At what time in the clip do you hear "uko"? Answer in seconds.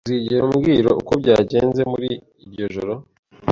1.01-1.11